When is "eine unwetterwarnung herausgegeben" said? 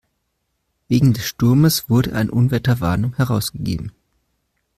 2.15-3.91